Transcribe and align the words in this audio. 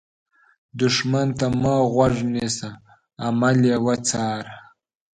دښمن 0.79 1.27
ته 1.39 1.45
مه 1.61 1.75
غوږ 1.93 2.15
نیسه، 2.33 2.69
عمل 3.25 3.57
یې 3.69 3.77
وڅار 3.85 4.43